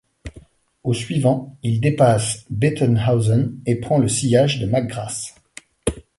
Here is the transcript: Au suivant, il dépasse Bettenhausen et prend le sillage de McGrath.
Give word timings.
Au 0.83 0.95
suivant, 0.95 1.59
il 1.61 1.79
dépasse 1.79 2.45
Bettenhausen 2.49 3.59
et 3.67 3.75
prend 3.75 3.99
le 3.99 4.07
sillage 4.07 4.59
de 4.59 4.65
McGrath. 4.65 5.35